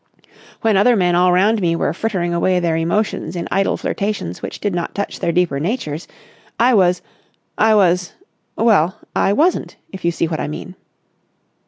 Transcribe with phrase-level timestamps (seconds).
[0.61, 4.59] When other men all round me were frittering away their emotions in idle flirtations which
[4.59, 6.07] did not touch their deeper natures,
[6.59, 7.03] I was...
[7.55, 8.13] I was...
[8.55, 10.73] well, I wasn't, if you see what I mean."